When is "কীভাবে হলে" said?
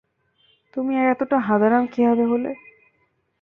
1.93-2.51